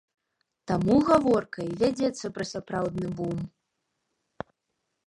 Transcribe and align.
Таму 0.69 0.95
гаворка 1.09 1.59
і 1.69 1.77
вядзецца 1.83 2.33
пра 2.39 2.45
сапраўдны 2.53 3.07
бум. 3.21 3.47